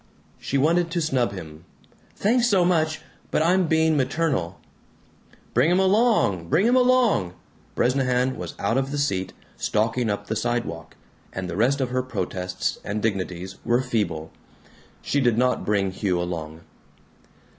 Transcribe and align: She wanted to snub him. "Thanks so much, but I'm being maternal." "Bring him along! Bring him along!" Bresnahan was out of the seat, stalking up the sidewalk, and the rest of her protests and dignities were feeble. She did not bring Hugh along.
She 0.39 0.57
wanted 0.57 0.89
to 0.89 0.99
snub 0.99 1.31
him. 1.31 1.63
"Thanks 2.15 2.47
so 2.47 2.65
much, 2.65 3.01
but 3.29 3.43
I'm 3.43 3.67
being 3.67 3.95
maternal." 3.95 4.59
"Bring 5.53 5.69
him 5.69 5.77
along! 5.77 6.49
Bring 6.49 6.65
him 6.65 6.75
along!" 6.75 7.35
Bresnahan 7.75 8.35
was 8.35 8.55
out 8.57 8.79
of 8.79 8.89
the 8.89 8.97
seat, 8.97 9.31
stalking 9.57 10.09
up 10.09 10.25
the 10.25 10.35
sidewalk, 10.35 10.95
and 11.31 11.47
the 11.47 11.55
rest 11.55 11.81
of 11.81 11.91
her 11.91 12.01
protests 12.01 12.79
and 12.83 12.99
dignities 12.99 13.57
were 13.63 13.83
feeble. 13.83 14.31
She 15.03 15.21
did 15.21 15.37
not 15.37 15.65
bring 15.67 15.91
Hugh 15.91 16.19
along. 16.19 16.61